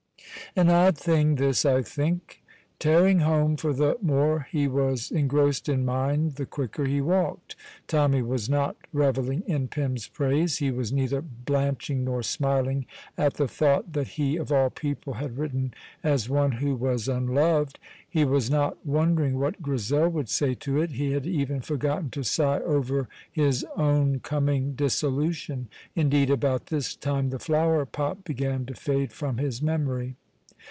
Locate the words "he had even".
20.91-21.61